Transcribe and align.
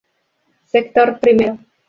Sector 0.65 1.19
primario. 1.19 1.59